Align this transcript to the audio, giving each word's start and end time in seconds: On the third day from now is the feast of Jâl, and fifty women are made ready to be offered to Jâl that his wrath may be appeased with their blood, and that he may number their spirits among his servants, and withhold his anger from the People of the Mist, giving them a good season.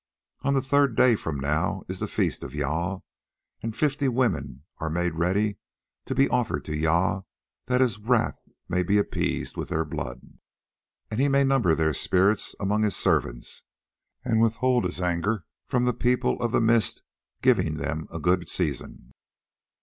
On 0.41 0.55
the 0.55 0.63
third 0.63 0.95
day 0.95 1.13
from 1.13 1.39
now 1.39 1.83
is 1.87 1.99
the 1.99 2.07
feast 2.07 2.43
of 2.43 2.53
Jâl, 2.53 3.03
and 3.61 3.75
fifty 3.75 4.07
women 4.07 4.63
are 4.79 4.89
made 4.89 5.13
ready 5.13 5.59
to 6.05 6.15
be 6.15 6.27
offered 6.27 6.65
to 6.65 6.71
Jâl 6.71 7.25
that 7.67 7.81
his 7.81 7.99
wrath 7.99 8.33
may 8.67 8.81
be 8.81 8.97
appeased 8.97 9.57
with 9.57 9.69
their 9.69 9.85
blood, 9.85 10.21
and 10.23 10.41
that 11.09 11.19
he 11.19 11.27
may 11.27 11.43
number 11.43 11.75
their 11.75 11.93
spirits 11.93 12.55
among 12.59 12.81
his 12.81 12.95
servants, 12.95 13.65
and 14.25 14.41
withhold 14.41 14.85
his 14.85 14.99
anger 15.01 15.45
from 15.67 15.85
the 15.85 15.93
People 15.93 16.41
of 16.41 16.51
the 16.51 16.61
Mist, 16.61 17.03
giving 17.43 17.77
them 17.77 18.07
a 18.09 18.17
good 18.19 18.49
season. 18.49 19.11